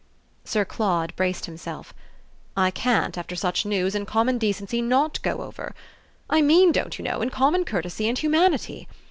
[0.43, 1.93] Sir Claude braced himself.
[2.57, 5.75] "I can't, after such news, in common decency not go over.
[6.27, 8.87] I mean, don't you know, in common courtesy and humanity.